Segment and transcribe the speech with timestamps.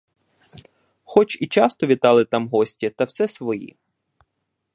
[1.03, 3.75] Хоч і часто вітали там гості, та все свої.